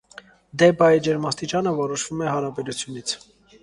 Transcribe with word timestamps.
Դեբայի 0.63 1.03
ջերմաստիճանը 1.09 1.77
որոշվում 1.83 2.29
է 2.29 2.31
հարաբերությունից։ 2.35 3.19